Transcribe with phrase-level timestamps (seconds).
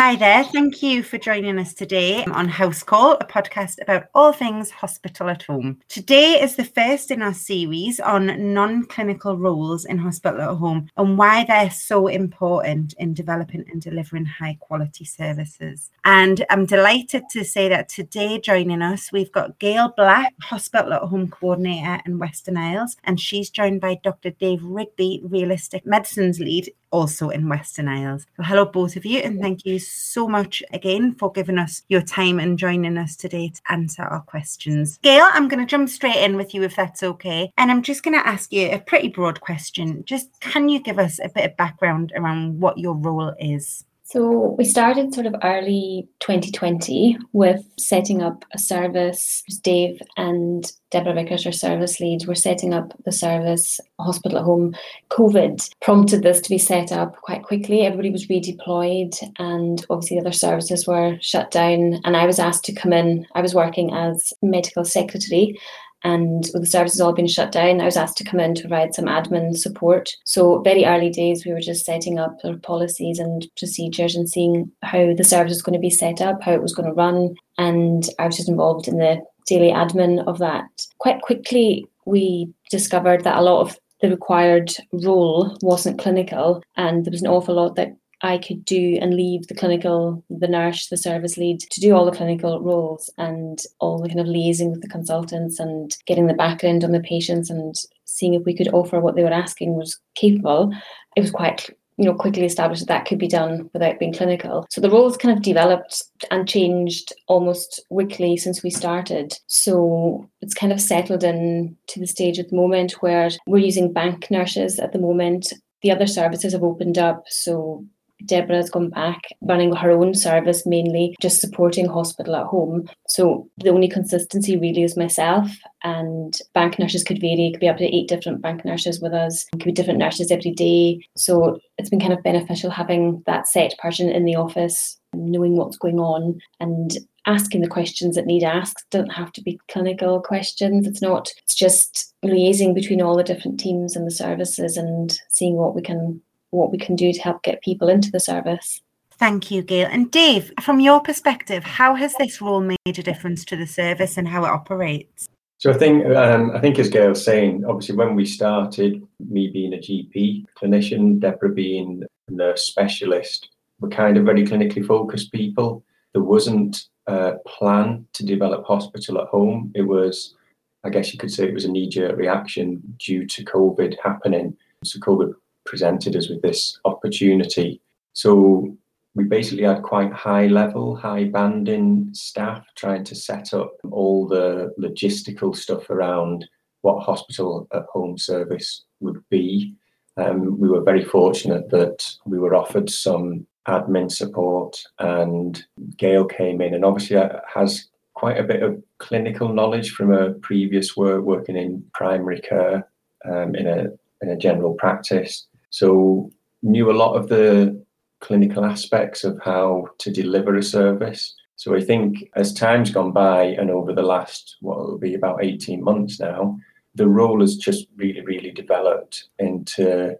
[0.00, 0.44] Hi there.
[0.44, 5.28] Thank you for joining us today on House Call, a podcast about all things hospital
[5.28, 5.78] at home.
[5.88, 10.88] Today is the first in our series on non clinical roles in hospital at home
[10.96, 15.90] and why they're so important in developing and delivering high quality services.
[16.06, 21.02] And I'm delighted to say that today, joining us, we've got Gail Black, Hospital at
[21.02, 24.30] Home Coordinator in Western Isles, and she's joined by Dr.
[24.30, 28.26] Dave Rigby, Realistic Medicines Lead also in Western Isles.
[28.36, 32.02] So, hello, both of you, and thank you so much again for giving us your
[32.02, 34.98] time and joining us today to answer our questions.
[35.02, 37.52] Gail, I'm going to jump straight in with you if that's okay.
[37.56, 40.04] And I'm just going to ask you a pretty broad question.
[40.04, 43.84] Just can you give us a bit of background around what your role is?
[44.10, 49.44] So we started sort of early 2020 with setting up a service.
[49.62, 54.74] Dave and Deborah Vickers, our service lead, were setting up the service hospital at home.
[55.10, 57.82] COVID prompted this to be set up quite quickly.
[57.82, 62.00] Everybody was redeployed, and obviously the other services were shut down.
[62.04, 63.28] And I was asked to come in.
[63.36, 65.56] I was working as medical secretary
[66.04, 68.62] and with the services all being shut down, I was asked to come in to
[68.62, 70.10] provide some admin support.
[70.24, 74.70] So very early days, we were just setting up our policies and procedures and seeing
[74.82, 77.34] how the service was going to be set up, how it was going to run,
[77.58, 80.64] and I was just involved in the daily admin of that.
[80.98, 87.10] Quite quickly, we discovered that a lot of the required role wasn't clinical, and there
[87.10, 90.96] was an awful lot that I could do and leave the clinical, the nurse, the
[90.96, 94.82] service lead to do all the clinical roles and all the kind of liaising with
[94.82, 99.00] the consultants and getting the background on the patients and seeing if we could offer
[99.00, 100.72] what they were asking was capable.
[101.16, 104.66] It was quite you know quickly established that that could be done without being clinical.
[104.70, 109.34] So the roles kind of developed and changed almost weekly since we started.
[109.46, 113.92] So it's kind of settled in to the stage at the moment where we're using
[113.92, 115.52] bank nurses at the moment.
[115.82, 117.84] The other services have opened up so
[118.24, 122.88] Deborah has gone back running her own service, mainly just supporting hospital at home.
[123.08, 125.50] So the only consistency really is myself,
[125.82, 127.48] and bank nurses could vary.
[127.48, 129.46] It could be up to eight different bank nurses with us.
[129.52, 131.00] It could be different nurses every day.
[131.16, 135.78] So it's been kind of beneficial having that set person in the office, knowing what's
[135.78, 138.84] going on, and asking the questions that need asked.
[138.90, 140.86] Don't have to be clinical questions.
[140.86, 141.30] It's not.
[141.42, 145.82] It's just liaising between all the different teams and the services and seeing what we
[145.82, 148.80] can what we can do to help get people into the service.
[149.12, 149.88] Thank you, Gail.
[149.90, 154.16] And Dave, from your perspective, how has this role made a difference to the service
[154.16, 155.28] and how it operates?
[155.58, 159.74] So I think um, I think as Gail's saying, obviously when we started, me being
[159.74, 165.84] a GP clinician, Deborah being a nurse specialist, we're kind of very clinically focused people.
[166.14, 169.70] There wasn't a plan to develop hospital at home.
[169.74, 170.34] It was,
[170.82, 174.56] I guess you could say, it was a knee-jerk reaction due to COVID happening.
[174.82, 175.34] So COVID
[175.70, 177.80] presented us with this opportunity.
[178.12, 178.76] So
[179.14, 184.74] we basically had quite high level, high banding staff trying to set up all the
[184.78, 186.48] logistical stuff around
[186.82, 189.74] what hospital at home service would be.
[190.16, 195.64] Um, we were very fortunate that we were offered some admin support, and
[195.96, 197.16] Gail came in and obviously
[197.54, 202.88] has quite a bit of clinical knowledge from her previous work working in primary care
[203.24, 203.86] um, in a
[204.22, 205.46] in a general practice.
[205.70, 206.30] So
[206.62, 207.82] knew a lot of the
[208.20, 211.34] clinical aspects of how to deliver a service.
[211.56, 215.42] So I think as time's gone by and over the last what will be about
[215.42, 216.58] 18 months now,
[216.94, 220.16] the role has just really, really developed into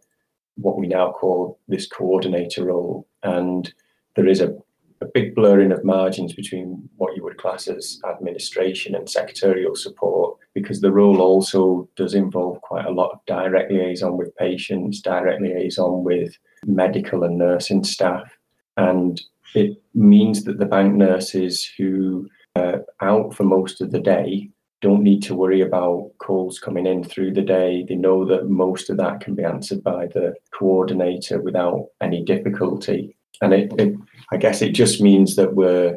[0.57, 3.07] what we now call this coordinator role.
[3.23, 3.73] And
[4.17, 4.57] there is a
[5.01, 10.30] a big blurring of margins between what you would class as administration and secretarial support
[10.55, 15.41] because the role also does involve quite a lot of direct liaison with patients, direct
[15.41, 18.31] liaison with medical and nursing staff.
[18.77, 19.21] And
[19.55, 24.51] it means that the bank nurses who are out for most of the day
[24.81, 27.85] don't need to worry about calls coming in through the day.
[27.87, 33.17] They know that most of that can be answered by the coordinator without any difficulty.
[33.43, 33.95] And it, it,
[34.33, 35.97] I guess it just means that we're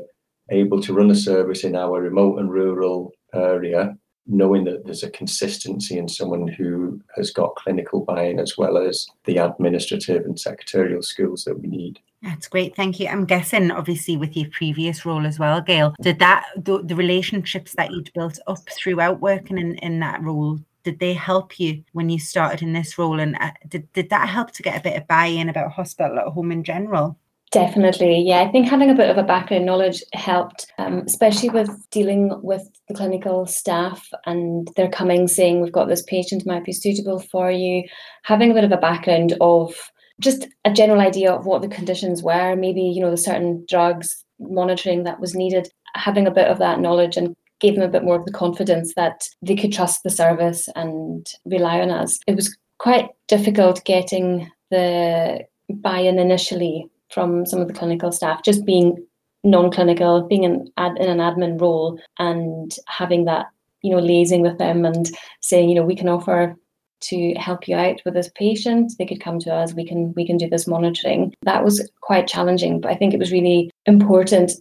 [0.50, 5.10] able to run a service in our remote and rural area, knowing that there's a
[5.10, 11.02] consistency in someone who has got clinical buy-in as well as the administrative and secretarial
[11.02, 12.00] skills that we need.
[12.22, 13.08] That's great, thank you.
[13.08, 17.74] I'm guessing, obviously, with your previous role as well, Gail, did that the, the relationships
[17.76, 22.10] that you'd built up throughout working in, in that role did they help you when
[22.10, 24.98] you started in this role and uh, did, did that help to get a bit
[24.98, 27.18] of buy-in about hospital at home in general
[27.54, 28.42] Definitely, yeah.
[28.42, 32.68] I think having a bit of a background knowledge helped, um, especially with dealing with
[32.88, 37.52] the clinical staff and they're coming saying, We've got this patient might be suitable for
[37.52, 37.84] you.
[38.24, 39.76] Having a bit of a background of
[40.20, 44.26] just a general idea of what the conditions were, maybe, you know, the certain drugs,
[44.40, 48.04] monitoring that was needed, having a bit of that knowledge and gave them a bit
[48.04, 52.18] more of the confidence that they could trust the service and rely on us.
[52.26, 58.66] It was quite difficult getting the buy-in initially from some of the clinical staff, just
[58.66, 59.06] being
[59.44, 63.48] non-clinical, being in, ad, in an admin role and having that,
[63.82, 65.08] you know, liaising with them and
[65.42, 66.56] saying, you know, we can offer
[67.02, 68.94] to help you out with this patient.
[68.98, 69.74] They could come to us.
[69.74, 71.34] We can we can do this monitoring.
[71.42, 74.54] That was quite challenging, but I think it was really important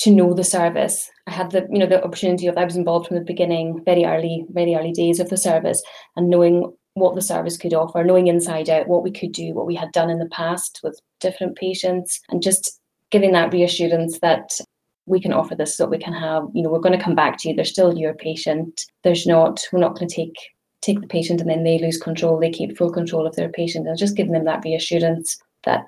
[0.00, 1.10] to know the service.
[1.26, 4.04] I had the you know the opportunity of I was involved from the beginning, very
[4.04, 5.82] early, very early days of the service,
[6.16, 9.66] and knowing what the service could offer, knowing inside out what we could do, what
[9.66, 14.58] we had done in the past with different patients, and just giving that reassurance that
[15.04, 17.36] we can offer this so we can have, you know, we're going to come back
[17.38, 17.54] to you.
[17.54, 18.86] They're still your patient.
[19.04, 20.34] There's not, we're not going to take
[20.80, 22.38] take the patient and then they lose control.
[22.38, 25.86] They keep full control of their patient and just giving them that reassurance that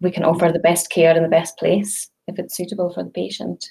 [0.00, 3.10] we can offer the best care in the best place if it's suitable for the
[3.10, 3.70] patient.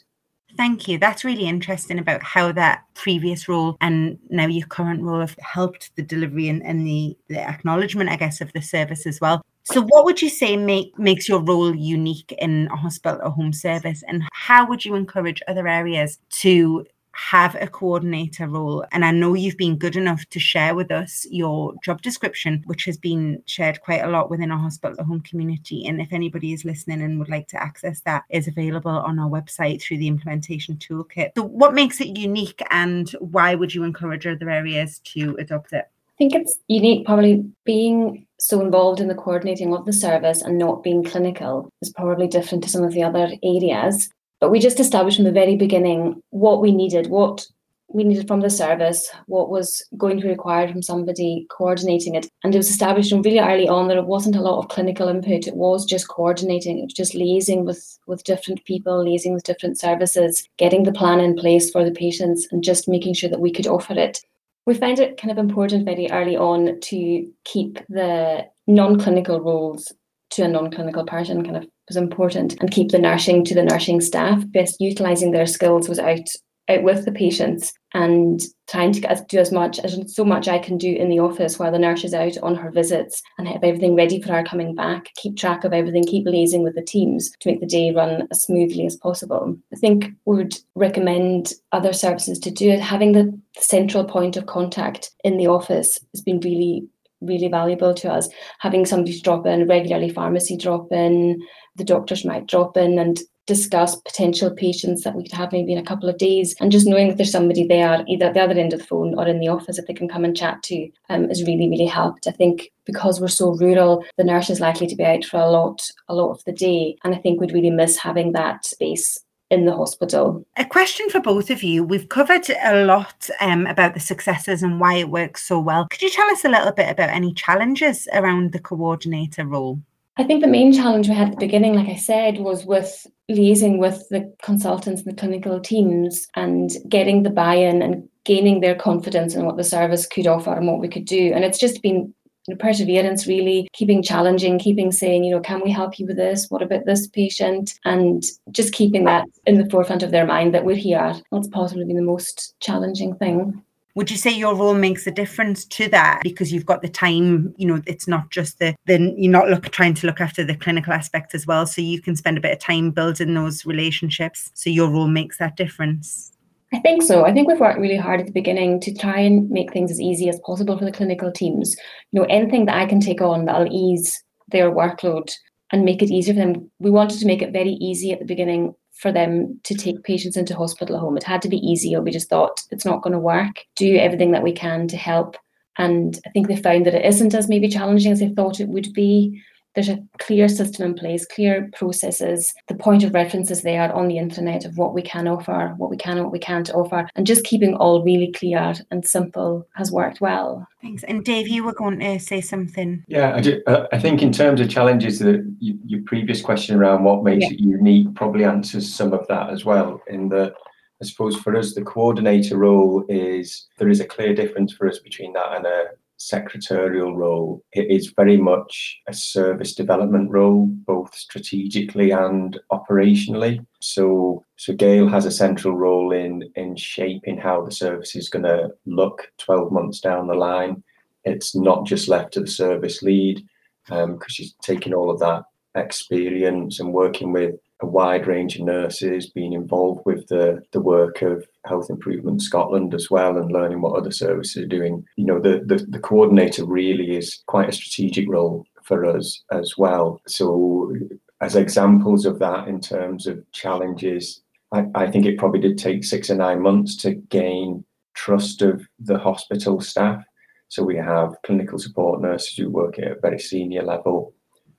[0.55, 0.99] Thank you.
[0.99, 5.95] That's really interesting about how that previous role and now your current role have helped
[5.95, 9.41] the delivery and, and the, the acknowledgement, I guess, of the service as well.
[9.65, 13.53] So, what would you say make, makes your role unique in a hospital at home
[13.53, 18.83] service, and how would you encourage other areas to have a coordinator role.
[18.91, 22.85] And I know you've been good enough to share with us your job description, which
[22.85, 25.85] has been shared quite a lot within our hospital home community.
[25.85, 29.29] And if anybody is listening and would like to access that, is available on our
[29.29, 31.31] website through the implementation toolkit.
[31.37, 35.85] So, what makes it unique, and why would you encourage other areas to adopt it?
[35.85, 40.57] I think it's unique, probably being so involved in the coordinating of the service and
[40.57, 44.09] not being clinical is probably different to some of the other areas.
[44.43, 47.47] But we just established from the very beginning what we needed, what
[47.87, 52.29] we needed from the service, what was going to be required from somebody coordinating it.
[52.43, 55.07] And it was established from really early on that it wasn't a lot of clinical
[55.07, 55.47] input.
[55.47, 56.77] It was just coordinating.
[56.77, 61.21] It was just liaising with, with different people, liaising with different services, getting the plan
[61.21, 64.19] in place for the patients and just making sure that we could offer it.
[64.65, 69.93] We found it kind of important very early on to keep the non-clinical roles
[70.31, 74.01] to a non-clinical person kind of was important and keep the nursing to the nursing
[74.01, 76.27] staff best utilizing their skills was out
[76.69, 80.77] out with the patients and trying to do as much as so much I can
[80.77, 83.95] do in the office while the nurse is out on her visits and have everything
[83.95, 87.49] ready for her coming back, keep track of everything, keep liaising with the teams to
[87.49, 89.55] make the day run as smoothly as possible.
[89.73, 92.79] I think would recommend other services to do it.
[92.79, 96.87] Having the central point of contact in the office has been really
[97.21, 98.27] really valuable to us.
[98.59, 101.41] Having somebody to drop in regularly, pharmacy drop in,
[101.75, 105.77] the doctors might drop in and discuss potential patients that we could have maybe in
[105.77, 108.53] a couple of days and just knowing that there's somebody there either at the other
[108.53, 110.89] end of the phone or in the office that they can come and chat to
[111.09, 114.87] um, has really really helped i think because we're so rural the nurse is likely
[114.87, 117.51] to be out for a lot a lot of the day and i think we'd
[117.51, 120.43] really miss having that space in the hospital.
[120.57, 121.83] A question for both of you.
[121.83, 125.87] We've covered a lot um, about the successes and why it works so well.
[125.89, 129.79] Could you tell us a little bit about any challenges around the coordinator role?
[130.15, 133.07] I think the main challenge we had at the beginning, like I said, was with
[133.31, 138.61] liaising with the consultants and the clinical teams and getting the buy in and gaining
[138.61, 141.31] their confidence in what the service could offer and what we could do.
[141.33, 142.13] And it's just been
[142.59, 146.47] perseverance really keeping challenging keeping saying you know can we help you with this?
[146.49, 147.73] What about this patient?
[147.85, 151.15] and just keeping that in the forefront of their mind that we're here.
[151.31, 153.63] That's possibly been the most challenging thing
[153.95, 157.53] would you say your role makes a difference to that because you've got the time
[157.57, 160.55] you know it's not just the then you're not look, trying to look after the
[160.55, 164.49] clinical aspect as well so you can spend a bit of time building those relationships
[164.53, 166.31] so your role makes that difference
[166.73, 167.23] I think so.
[167.23, 170.01] I think we've worked really hard at the beginning to try and make things as
[170.01, 171.75] easy as possible for the clinical teams.
[172.11, 175.31] You know, anything that I can take on that'll ease their workload
[175.71, 176.71] and make it easier for them.
[176.79, 179.83] We wanted to make it very easy at the beginning for them to mm-hmm.
[179.83, 181.17] take patients into hospital home.
[181.17, 183.65] It had to be easy, or we just thought it's not going to work.
[183.75, 185.35] Do everything that we can to help.
[185.77, 188.69] And I think they found that it isn't as maybe challenging as they thought it
[188.69, 189.41] would be
[189.75, 192.53] there's a clear system in place, clear processes.
[192.67, 195.89] The point of reference is there on the internet of what we can offer, what
[195.89, 199.67] we can and what we can't offer, and just keeping all really clear and simple
[199.75, 200.67] has worked well.
[200.81, 201.03] Thanks.
[201.03, 203.03] And Dave, you were going to say something.
[203.07, 206.75] Yeah, I, do, uh, I think in terms of challenges, that you, your previous question
[206.75, 207.51] around what makes yeah.
[207.51, 210.01] it unique probably answers some of that as well.
[210.07, 210.55] In that,
[211.01, 214.99] I suppose for us, the coordinator role is there is a clear difference for us
[214.99, 215.85] between that and a
[216.27, 217.63] secretarial role.
[217.73, 223.65] It is very much a service development role, both strategically and operationally.
[223.79, 228.43] So, so Gail has a central role in in shaping how the service is going
[228.43, 230.83] to look 12 months down the line.
[231.25, 233.45] It's not just left to the service lead.
[233.85, 235.43] because um, she's taking all of that
[235.75, 241.21] experience and working with a wide range of nurses, being involved with the, the work
[241.21, 245.05] of Health Improvement Scotland as well, and learning what other services are doing.
[245.17, 249.73] You know, the, the, the coordinator really is quite a strategic role for us as
[249.77, 250.21] well.
[250.27, 250.95] So,
[251.41, 256.05] as examples of that in terms of challenges, I, I think it probably did take
[256.05, 260.23] six or nine months to gain trust of the hospital staff.
[260.69, 264.33] So, we have clinical support nurses who work at a very senior level.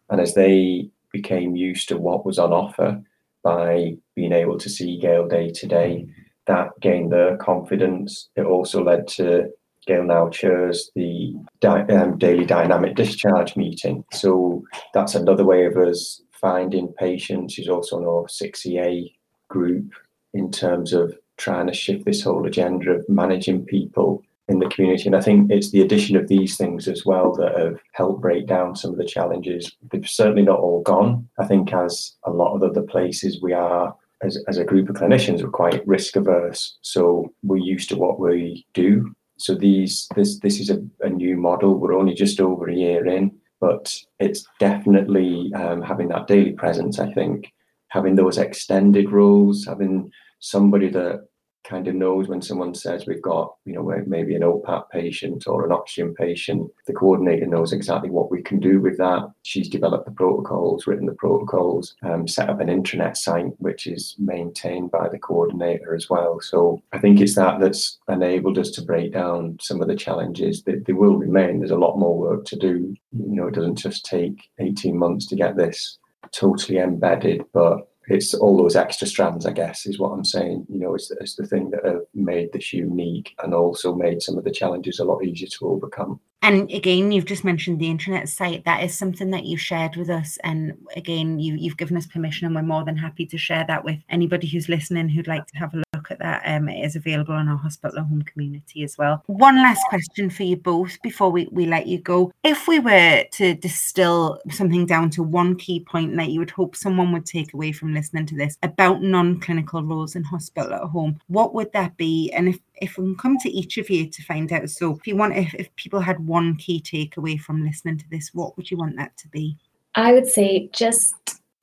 [0.08, 3.00] And as they became used to what was on offer
[3.44, 6.06] by being able to see Gail day to day,
[6.46, 8.28] that gained their confidence.
[8.36, 9.50] It also led to
[9.86, 14.04] Gail now chairs the di- um, daily dynamic discharge meeting.
[14.12, 17.54] So that's another way of us finding patients.
[17.54, 19.12] She's also on our 6EA
[19.48, 19.92] group
[20.32, 25.06] in terms of trying to shift this whole agenda of managing people in the community.
[25.06, 28.46] And I think it's the addition of these things as well that have helped break
[28.46, 29.74] down some of the challenges.
[29.90, 31.28] They've certainly not all gone.
[31.38, 33.96] I think, as a lot of other places, we are.
[34.22, 38.18] As, as a group of clinicians, we're quite risk averse, so we're used to what
[38.18, 39.12] we do.
[39.36, 41.74] So these, this, this is a, a new model.
[41.74, 46.98] We're only just over a year in, but it's definitely um, having that daily presence.
[46.98, 47.52] I think
[47.88, 51.26] having those extended roles, having somebody that
[51.64, 55.64] kind of knows when someone says we've got, you know, maybe an OPAT patient or
[55.64, 59.30] an oxygen patient, the coordinator knows exactly what we can do with that.
[59.42, 64.14] She's developed the protocols, written the protocols, um, set up an intranet site, which is
[64.18, 66.40] maintained by the coordinator as well.
[66.40, 70.62] So I think it's that that's enabled us to break down some of the challenges
[70.64, 71.58] that they will remain.
[71.58, 72.94] There's a lot more work to do.
[73.12, 75.98] You know, it doesn't just take 18 months to get this
[76.32, 80.66] totally embedded, but it's all those extra strands, I guess, is what I'm saying.
[80.68, 84.36] You know, it's, it's the thing that have made this unique and also made some
[84.36, 86.20] of the challenges a lot easier to overcome.
[86.44, 88.66] And again, you've just mentioned the internet site.
[88.66, 90.36] That is something that you've shared with us.
[90.44, 93.82] And again, you, you've given us permission, and we're more than happy to share that
[93.82, 96.42] with anybody who's listening who'd like to have a look at that.
[96.44, 99.22] Um, it is available in our hospital at home community as well.
[99.24, 102.30] One last question for you both before we, we let you go.
[102.42, 106.76] If we were to distill something down to one key point that you would hope
[106.76, 110.82] someone would take away from listening to this about non clinical roles in hospital at
[110.82, 112.30] home, what would that be?
[112.32, 114.70] And if if we can come to each of you to find out.
[114.70, 118.30] So if you want, if, if people had one key takeaway from listening to this,
[118.32, 119.56] what would you want that to be?
[119.94, 121.14] I would say just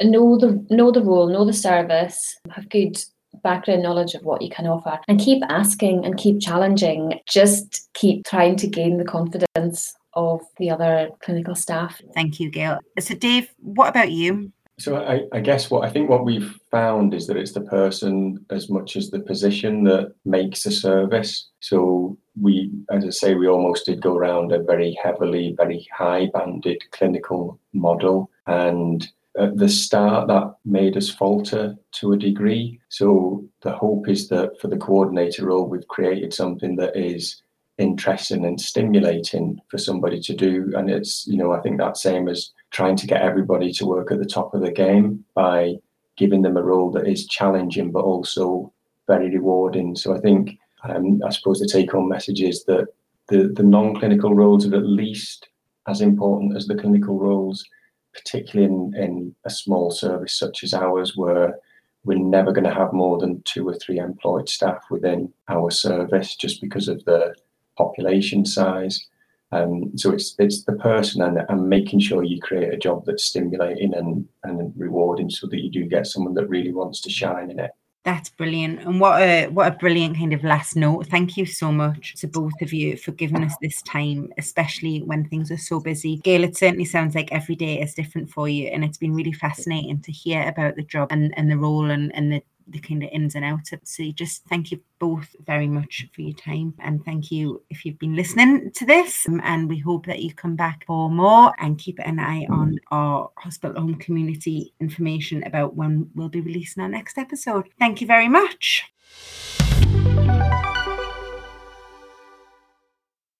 [0.01, 2.98] know the know the role, know the service, have good
[3.44, 7.20] background knowledge of what you can offer and keep asking and keep challenging.
[7.27, 12.01] Just keep trying to gain the confidence of the other clinical staff.
[12.13, 12.80] Thank you, Gail.
[13.00, 14.51] So Dave, what about you?
[14.80, 18.44] So I, I, guess what I think what we've found is that it's the person
[18.50, 21.50] as much as the position that makes the service.
[21.60, 26.30] So we, as I say, we almost did go around a very heavily, very high
[26.34, 28.32] banded clinical model.
[28.48, 32.80] And at the start, that made us falter to a degree.
[32.90, 37.44] So the hope is that for the coordinator role, we've created something that is
[37.82, 40.72] interesting and stimulating for somebody to do.
[40.76, 44.12] And it's, you know, I think that same as trying to get everybody to work
[44.12, 45.76] at the top of the game by
[46.16, 48.72] giving them a role that is challenging but also
[49.08, 49.96] very rewarding.
[49.96, 52.88] So I think um, I suppose the take-home message is that
[53.28, 55.50] the, the non-clinical roles are at least
[55.88, 57.66] as important as the clinical roles,
[58.14, 61.56] particularly in, in a small service such as ours, where
[62.04, 66.36] we're never going to have more than two or three employed staff within our service
[66.36, 67.34] just because of the
[67.78, 69.08] population size.
[69.54, 73.25] Um, so it's it's the person and, and making sure you create a job that's
[73.25, 77.51] stimulating and, and rewarding so that you do get someone that really wants to shine
[77.51, 77.72] in it.
[78.04, 78.80] That's brilliant.
[78.80, 81.06] And what a what a brilliant kind of last note.
[81.06, 85.25] Thank you so much to both of you for giving us this time, especially when
[85.25, 86.18] things are so busy.
[86.18, 88.70] Gail, it certainly sounds like every day is different for you.
[88.70, 92.13] And it's been really fascinating to hear about the job and, and the role and,
[92.16, 93.72] and the the kind of ins and outs.
[93.84, 96.74] So just thank you both very much for your time.
[96.80, 99.28] And thank you if you've been listening to this.
[99.28, 102.78] Um, and we hope that you come back for more and keep an eye on
[102.92, 107.70] our hospital home community information about when we'll be releasing our next episode.
[107.80, 108.86] Thank you very much.